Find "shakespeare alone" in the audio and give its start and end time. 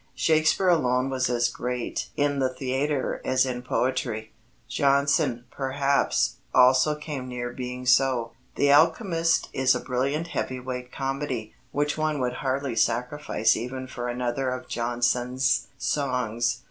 0.15-1.11